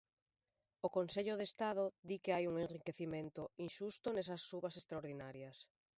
[0.87, 5.57] O Consello de Estado di que hai un enriquecemento inxusto nesas subas extraordinarias.